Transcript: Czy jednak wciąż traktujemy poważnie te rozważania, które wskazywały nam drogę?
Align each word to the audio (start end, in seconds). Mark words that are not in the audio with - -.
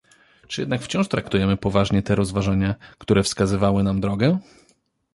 Czy 0.47 0.61
jednak 0.61 0.81
wciąż 0.81 1.07
traktujemy 1.07 1.57
poważnie 1.57 2.03
te 2.03 2.15
rozważania, 2.15 2.75
które 2.97 3.23
wskazywały 3.23 3.83
nam 3.83 4.01
drogę? 4.01 4.37